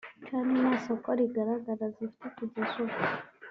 [0.27, 2.99] kandi nta soko rigaragara zifite kugeza ubu